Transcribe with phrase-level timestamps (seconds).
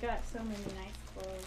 [0.00, 1.44] Got so many nice clothes.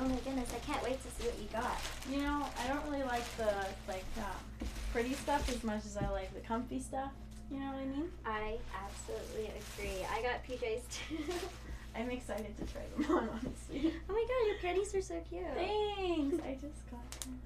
[0.00, 1.78] Oh my goodness, I can't wait to see what you got.
[2.10, 3.52] You know, I don't really like the
[3.86, 7.12] like um, pretty stuff as much as I like the comfy stuff.
[7.52, 8.10] You know what I mean?
[8.26, 10.04] I absolutely agree.
[10.12, 11.32] I got PJs too.
[11.96, 13.94] I'm excited to try them on, honestly.
[14.08, 15.44] oh my god, your panties are so cute.
[15.54, 16.36] Thanks.
[16.44, 17.38] I just got them.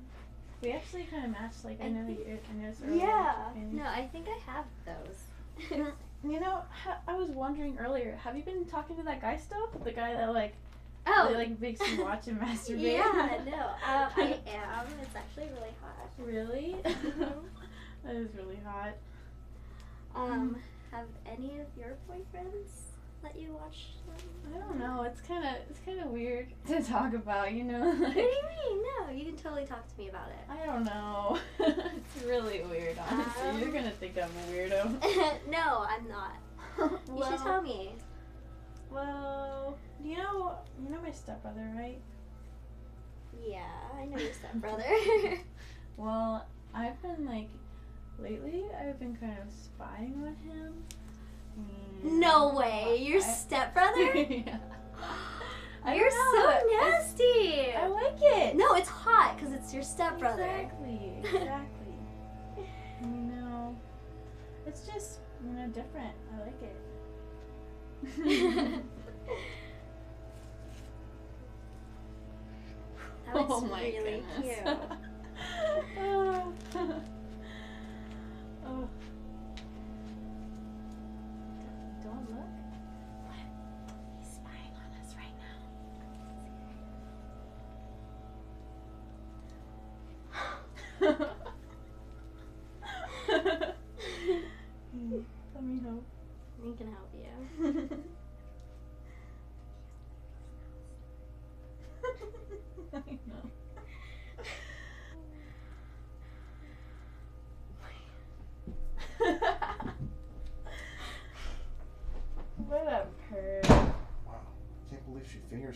[0.62, 1.62] We actually kind of matched.
[1.64, 2.24] Like I, I know you.
[2.26, 3.04] I earlier.
[3.04, 3.34] Yeah.
[3.70, 5.92] No, I think I have those.
[6.24, 8.18] Mm, You know, ha- I was wondering earlier.
[8.22, 9.68] Have you been talking to that guy still?
[9.84, 10.54] The guy that like
[11.06, 11.28] oh.
[11.30, 12.80] really, like makes you watch and masturbate.
[12.80, 13.52] Yeah, no.
[13.52, 14.86] Um, I am.
[15.00, 16.10] It's actually really hot.
[16.18, 16.76] Really?
[18.04, 18.94] That is really hot.
[20.16, 20.56] Um,
[20.90, 22.91] have any of your boyfriends
[23.22, 24.54] let you watch them?
[24.54, 25.02] I don't know.
[25.02, 27.52] It's kind of it's kind of weird to talk about.
[27.52, 27.80] You know.
[27.80, 28.82] What do you mean?
[28.82, 30.50] No, you can totally talk to me about it.
[30.50, 31.38] I don't know.
[31.58, 33.48] it's really weird, honestly.
[33.48, 35.46] Um, You're gonna think I'm a weirdo.
[35.50, 36.36] no, I'm not.
[36.78, 37.94] You should tell me.
[38.90, 42.00] well, you know, you know my stepbrother, right?
[43.46, 43.64] Yeah,
[43.98, 44.84] I know your stepbrother.
[45.96, 47.48] Well, I've been like,
[48.18, 50.84] lately, I've been kind of spying on him.
[52.02, 54.14] No way, your stepbrother?
[54.16, 54.58] yeah.
[55.94, 57.72] You're so nasty.
[57.72, 58.56] I like it.
[58.56, 60.44] No, it's hot because it's your stepbrother.
[60.44, 61.12] Exactly.
[61.24, 61.94] Exactly.
[63.02, 63.76] you know,
[64.66, 66.14] it's just you know different.
[66.32, 66.76] I like it.
[73.26, 74.78] That was oh my really goodness.
[76.74, 77.02] cute.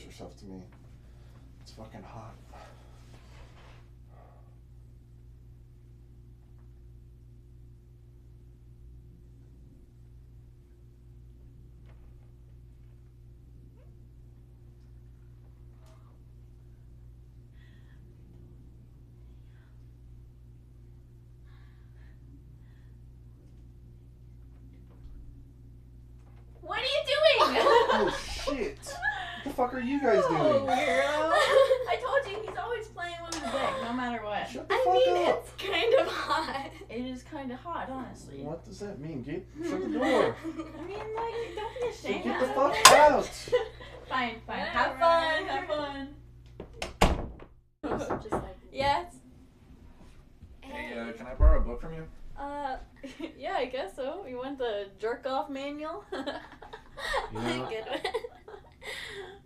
[0.05, 0.63] Herself to me.
[1.63, 2.35] It's fucking hot.
[26.61, 27.63] What are you doing?
[27.99, 28.11] Oh
[28.45, 28.79] shit!
[29.45, 30.41] What the fuck are you guys doing?
[30.41, 30.67] Oh, doing?
[30.67, 30.77] weirdo.
[31.89, 34.49] I told you he's always playing with his dick, no matter what.
[34.49, 35.47] Shut the I fuck mean, up!
[35.47, 36.71] it's kind of hot.
[36.91, 38.43] It is kind of hot, honestly.
[38.43, 39.23] What does that mean?
[39.23, 40.37] Get shut the door.
[40.45, 40.47] I
[40.85, 42.25] mean, like, don't be Say, ashamed.
[42.25, 42.87] get the fuck it.
[42.93, 43.25] out.
[44.09, 44.59] fine, fine.
[44.59, 44.67] Whatever.
[44.67, 45.47] Have fun.
[45.47, 46.09] Have fun.
[48.23, 49.15] Just like yes.
[50.61, 52.07] Hey, uh, can I borrow a book from you?
[52.39, 52.77] Uh,
[53.39, 54.27] yeah, I guess so.
[54.29, 56.05] You want the jerk off manual?
[56.13, 56.19] You
[57.41, 58.01] know- good one.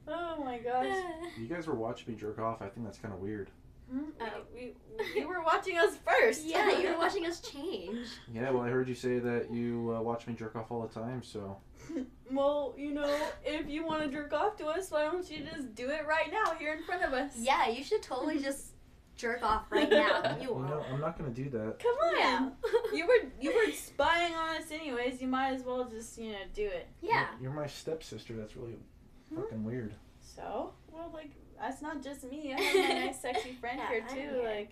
[0.09, 0.97] oh my gosh.
[1.39, 2.63] You guys were watching me jerk off.
[2.63, 3.51] I think that's kind of weird.
[3.93, 3.99] Hmm?
[4.21, 4.27] Oh.
[4.55, 6.47] We, we, you were watching us first.
[6.47, 8.07] yeah, you were watching us change.
[8.33, 10.89] Yeah, well, I heard you say that you uh, watch me jerk off all the
[11.01, 11.59] time, so.
[12.31, 15.75] well, you know, if you want to jerk off to us, why don't you just
[15.75, 17.33] do it right now here in front of us?
[17.37, 18.69] Yeah, you should totally just
[19.17, 20.37] jerk off right now.
[20.41, 20.71] You You won't.
[20.71, 21.79] know, I'm not gonna do that.
[21.79, 22.19] Come on.
[22.19, 22.49] Yeah.
[22.95, 25.21] You were you were spying on us anyways.
[25.21, 26.89] You might as well just you know do it.
[27.03, 27.27] yeah.
[27.41, 28.35] You're, you're my stepsister.
[28.35, 28.77] That's really
[29.29, 29.43] Hmm?
[29.43, 29.95] fucking weird.
[30.21, 32.55] So well, like that's not just me.
[32.57, 34.15] I have my nice sexy friend Yeah, here too.
[34.17, 34.43] here.
[34.45, 34.71] Like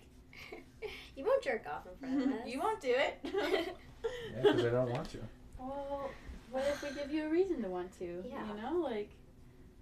[1.17, 2.47] You won't jerk off in front of us.
[2.49, 3.19] you won't do it.
[3.25, 5.19] Yeah, because I don't want to.
[5.59, 6.11] well,
[6.51, 8.25] what if we give you a reason to want to?
[8.29, 8.39] Yeah.
[8.55, 9.11] You know, like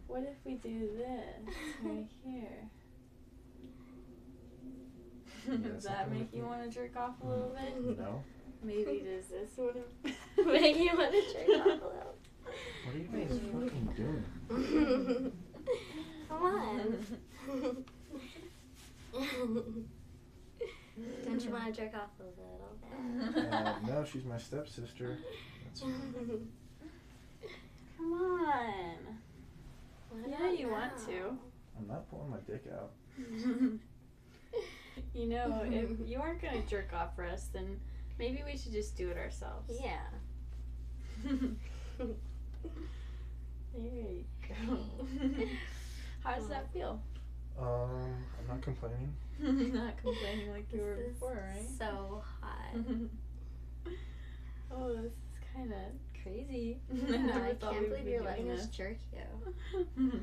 [0.06, 2.70] what if we do this right here?
[5.48, 7.98] Yeah, Does that make you want to jerk off a little mm, bit?
[7.98, 8.22] No.
[8.62, 12.14] Maybe does this sort of Make you want to jerk off a little.
[12.84, 15.32] What are you guys fucking doing?
[16.28, 17.06] Come on.
[21.25, 22.76] Don't you want to jerk off a little
[23.34, 23.52] bit?
[23.52, 25.19] Uh, no, she's my stepsister.
[25.81, 26.49] Come
[28.00, 28.96] on.
[30.11, 31.38] What Yeah, about you want to.
[31.78, 32.93] I'm not pulling my dick out.
[35.14, 37.78] you know, if you aren't gonna jerk off for us, then
[38.19, 39.73] maybe we should just do it ourselves.
[39.82, 40.06] Yeah.
[41.28, 41.37] there
[43.75, 44.78] you go.
[46.26, 47.00] How does that feel?
[47.56, 49.14] Um, I'm not complaining.
[49.38, 51.69] Not complaining like you were before, right?
[51.78, 52.75] So hot.
[54.73, 55.19] oh, this is
[55.55, 56.81] kind of crazy.
[56.93, 60.20] Yeah, never I can't we'd believe be you're doing letting us jerk you.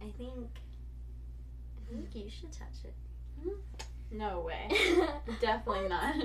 [0.00, 0.48] I think.
[1.76, 2.94] I think you should touch it.
[4.10, 4.70] no way.
[5.40, 6.16] Definitely not.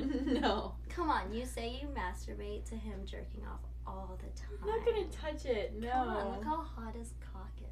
[0.42, 0.76] no.
[0.88, 4.52] Come on, you say you masturbate to him jerking off all the time.
[4.62, 5.74] I'm not gonna touch it.
[5.80, 5.90] No.
[5.90, 7.69] Come on, look how hot his cock is.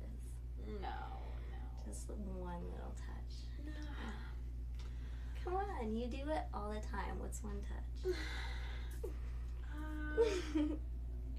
[0.68, 0.74] No.
[0.82, 0.88] No.
[1.86, 3.34] Just one little touch.
[3.66, 3.72] No.
[5.44, 7.20] Come on, you do it all the time.
[7.20, 8.14] What's one touch?
[9.80, 10.22] Uh,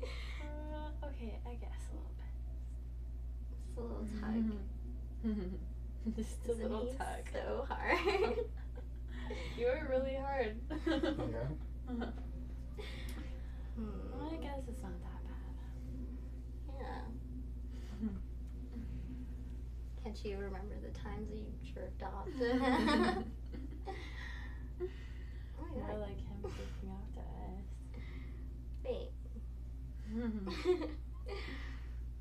[0.00, 2.32] uh, okay, I guess a little bit.
[3.74, 4.46] Just a little tug.
[6.16, 7.22] Just a little tug.
[7.32, 7.98] So hard.
[9.58, 10.54] you were really hard.
[10.86, 11.48] Yeah.
[13.78, 13.94] Hmm.
[14.12, 15.22] Well, I guess it's not that
[16.80, 17.02] Yeah.
[20.04, 20.07] bad.
[20.22, 22.44] Can't you remember the times that you jerked off to
[24.80, 26.00] oh my god.
[26.00, 27.20] like him freaking out to
[28.84, 29.12] Wait.
[30.16, 30.32] us.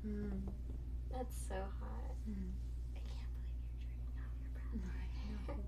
[1.12, 2.14] That's so hot.
[2.30, 2.52] Mm.
[2.94, 5.64] I can't believe you're jerking off your brother.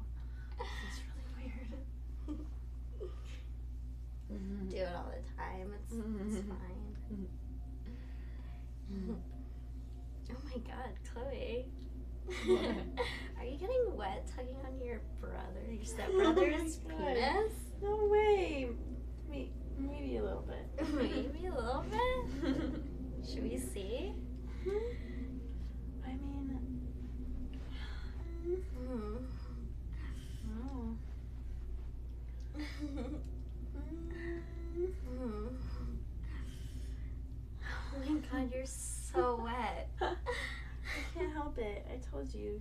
[0.87, 2.39] It's really weird.
[4.71, 5.69] Do it all the time.
[5.75, 6.95] It's, it's fine.
[10.31, 11.67] oh my god, Chloe.
[12.27, 12.30] What?
[12.49, 17.53] Are you getting wet tugging on your brother, your oh stepbrother's Oh penis?
[17.83, 18.69] No way.
[19.29, 20.89] Maybe, maybe a little bit.
[20.95, 23.29] Maybe a little bit.
[23.31, 24.13] Should we see?
[24.65, 24.71] Hmm?
[26.05, 26.57] I mean,
[28.91, 29.19] Mm.
[30.51, 30.97] oh.
[34.79, 35.57] Mm.
[37.73, 39.89] Oh my god, you're so wet.
[40.01, 40.15] I
[41.15, 41.87] can't help it.
[41.93, 42.61] I told you.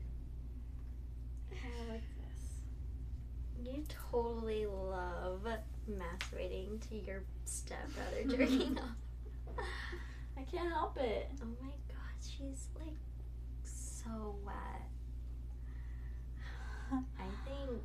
[1.51, 3.71] I like this.
[3.73, 5.47] You totally love
[5.89, 9.65] masturbating to your stepbrother jerking off.
[10.37, 11.29] I can't help it.
[11.41, 12.95] Oh my god, she's like
[13.63, 14.87] so wet.
[16.91, 17.81] I think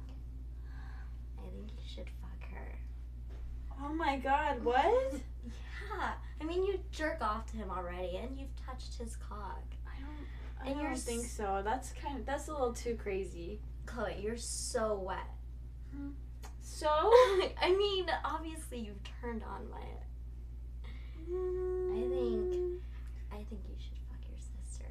[1.39, 2.79] I think you should fuck her.
[3.83, 5.15] Oh my god, what?
[5.99, 6.13] Yeah.
[6.41, 9.63] I mean you jerk off to him already and you've touched his cock.
[9.87, 10.67] I don't.
[10.67, 11.61] I And don't think so.
[11.63, 12.25] That's kind of.
[12.27, 13.61] That's a little too crazy.
[13.87, 15.29] Chloe, you're so wet.
[15.95, 16.11] Hmm.
[16.75, 16.89] So.
[17.63, 20.03] I mean, obviously you've turned on by it.
[21.31, 22.83] I think
[23.33, 24.91] I think you should fuck your sister.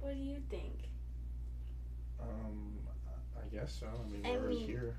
[0.00, 0.88] What do you think?
[2.20, 3.86] Um, I- I guess so.
[3.86, 4.94] I mean, I we're mean- here.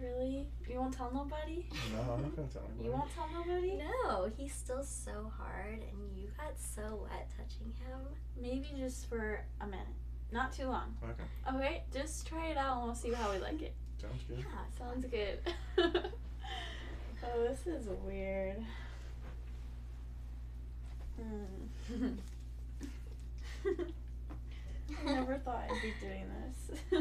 [0.00, 0.48] Really?
[0.68, 1.68] You won't tell nobody?
[1.92, 2.84] No, I'm not gonna tell anybody.
[2.84, 3.74] You won't tell nobody?
[3.78, 8.00] No, he's still so hard and you got so wet touching him.
[8.40, 9.86] Maybe just for a minute.
[10.32, 10.96] Not too long.
[11.04, 13.72] Okay, Okay, just try it out and we'll see how we like it.
[14.08, 14.38] Sounds good.
[14.38, 15.38] Yeah, Sounds good.
[17.24, 18.64] oh, this is weird.
[21.16, 22.08] Hmm.
[25.06, 26.80] I never thought I'd be doing this.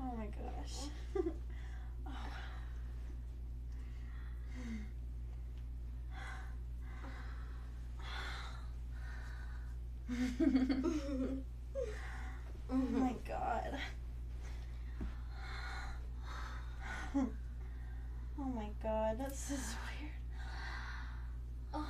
[0.00, 0.74] oh my gosh.
[10.10, 10.27] Oh.
[10.40, 10.44] Oh
[12.70, 13.76] my god.
[17.16, 20.12] Oh my god, this is weird.
[21.74, 21.86] oh my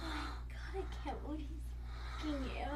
[0.48, 1.68] god, I can't believe he's
[2.22, 2.72] fucking you.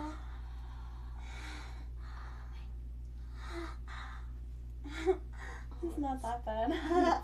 [5.88, 7.22] it's not that bad.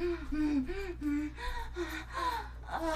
[0.00, 0.66] 음, 음,
[1.02, 1.32] 음,
[2.66, 2.94] 아,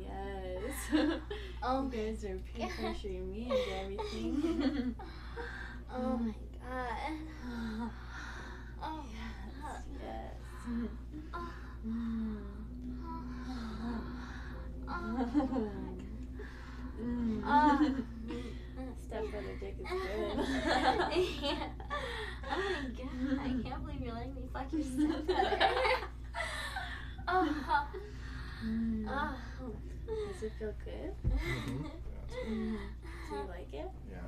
[0.00, 0.74] yes.
[1.64, 1.88] Oh.
[1.92, 4.96] You guys are picturing me and everything.
[5.94, 6.34] oh my um,
[30.42, 31.14] Does it feel good?
[31.24, 31.84] Mm-hmm.
[31.84, 32.78] Yeah.
[33.30, 33.90] Do you like it?
[34.10, 34.18] Yeah.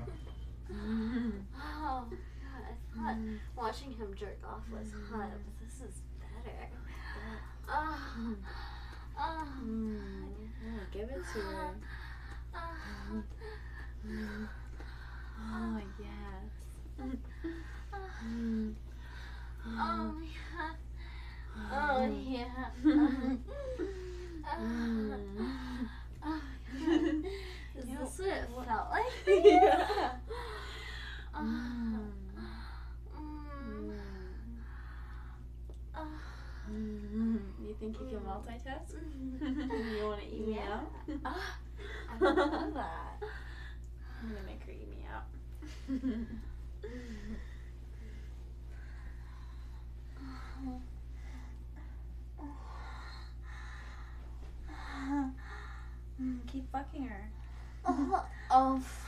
[1.58, 3.38] oh, God, I thought mm.
[3.56, 5.10] watching him jerk off was mm.
[5.10, 6.70] hot, but this is better.
[7.68, 7.98] Oh,
[8.36, 8.36] oh,
[9.18, 9.98] oh mm.
[10.62, 11.82] yeah, give it to him.
[15.36, 16.46] Oh, yes.
[21.72, 22.44] Oh, yeah.
[22.84, 23.36] Oh, yeah.
[28.16, 29.04] That's what it felt like.
[31.34, 31.64] Uh.
[37.60, 38.94] You think you can multitask?
[39.98, 40.74] you want to eat me yeah.
[40.74, 40.92] out?
[41.24, 41.58] Ah,
[42.08, 43.20] I love that.
[44.22, 45.26] I'm gonna make her eat me out.
[58.74, 59.03] yourself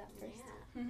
[0.00, 0.40] that first?
[0.74, 0.82] Yeah.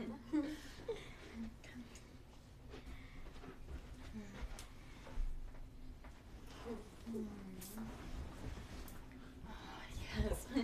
[10.16, 10.46] yes.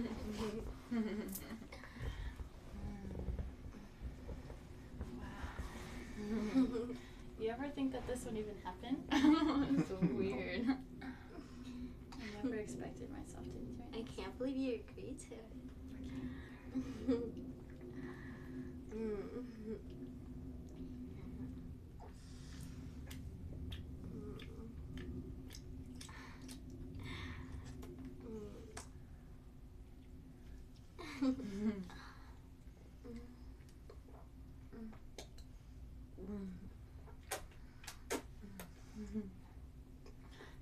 [5.18, 6.96] wow.
[7.38, 8.96] You ever think that this would even happen?
[9.78, 10.64] it's so weird.
[12.14, 15.44] I never expected myself to enjoy I can't believe you agreed to it.
[18.96, 19.46] Mm.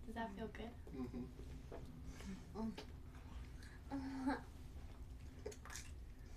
[0.06, 0.70] Does that feel good?
[0.96, 1.24] Mm-hmm.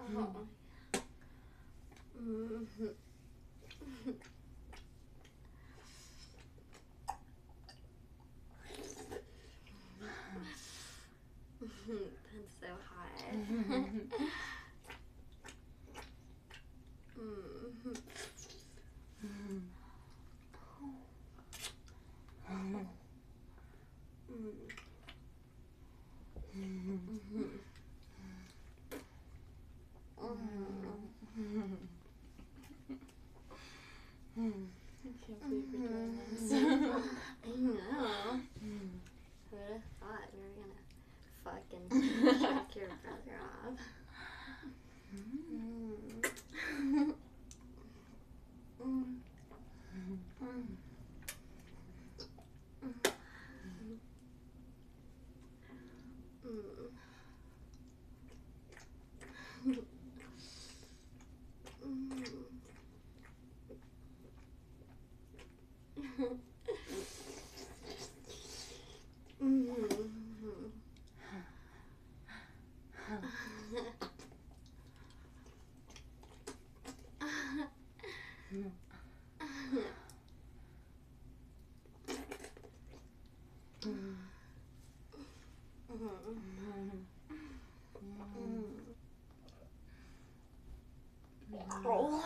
[0.00, 0.46] Oh.
[2.18, 2.96] Mhm.
[11.60, 13.34] That's so hot.
[13.34, 14.10] Mhm.
[19.24, 19.62] Mm.
[26.54, 27.58] Mhm.
[34.36, 34.68] Mhm.
[35.04, 36.52] I can't believe we're doing this.
[37.44, 38.40] I know.
[39.50, 40.80] Who would have thought we were gonna
[41.44, 41.86] fucking
[42.40, 43.78] jerk your brother off?
[45.14, 46.24] Mm.
[48.80, 49.20] Mm.
[50.02, 50.18] Mm.
[56.44, 56.44] Mm.
[56.44, 56.92] Mm.
[88.02, 88.82] Mhm.
[91.84, 92.22] Oh.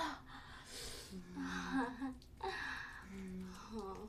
[3.74, 4.08] Oh.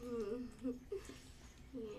[0.00, 0.48] Mm.
[1.74, 1.90] Yeah.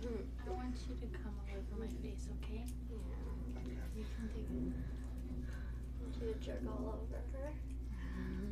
[0.00, 2.64] Here, I want you to come all over my face, okay?
[3.96, 4.23] Yeah.
[4.36, 4.82] You can take.
[6.00, 7.52] I want you to jerk all over her.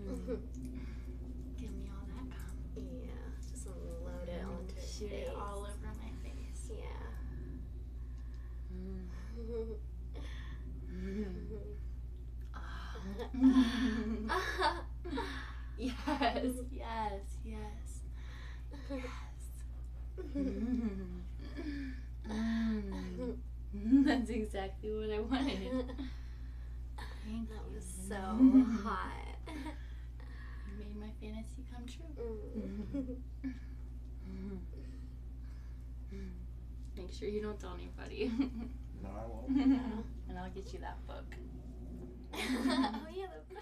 [0.09, 0.35] Mm-hmm.
[1.61, 2.57] Give me all that cum.
[2.77, 3.13] Yeah.
[3.51, 5.29] Just load it onto her Shoot face.
[5.29, 6.71] it all over my face.
[6.71, 7.09] Yeah.
[15.79, 15.95] yes,
[16.71, 18.03] yes, yes, yes.
[23.85, 25.87] That's exactly what I wanted.
[27.25, 27.75] Thank That you.
[27.75, 28.15] was so
[28.85, 29.39] hot.
[29.49, 32.43] You made my fantasy come true.
[34.29, 34.59] Mm.
[36.97, 38.31] Make sure you don't tell anybody.
[39.03, 39.49] No, I won't.
[40.29, 41.25] and I'll get you that book.
[42.35, 43.55] oh yeah, the